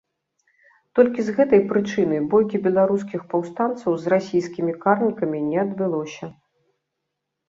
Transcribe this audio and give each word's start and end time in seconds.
Толькі 0.99 1.21
з 1.25 1.33
гэтай 1.37 1.59
прычыны 1.73 2.17
бойкі 2.31 2.61
беларускіх 2.67 3.21
паўстанцаў 3.33 3.91
з 4.05 4.13
расійскімі 4.13 4.73
карнікамі 4.87 5.39
не 5.51 5.57
адбылося. 5.65 6.25